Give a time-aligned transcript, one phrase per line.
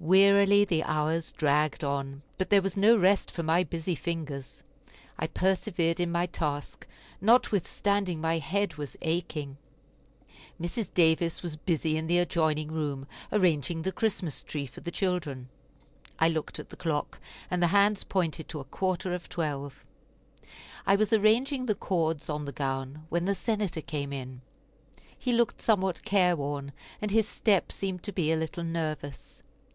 [0.00, 4.62] Wearily the hours dragged on, but there was no rest for my busy fingers.
[5.18, 6.86] I persevered in my task,
[7.20, 9.56] notwithstanding my head was aching.
[10.60, 10.92] Mrs.
[10.92, 15.48] Davis was busy in the adjoining room, arranging the Christmas tree for the children.
[16.18, 17.18] I looked at the clock,
[17.50, 19.84] and the hands pointed to a quarter of twelve.
[20.86, 24.40] I was arranging the cords on the gown when the Senator came in;
[25.18, 29.42] he looked somewhat careworn, and his step seemed to be a little nervous.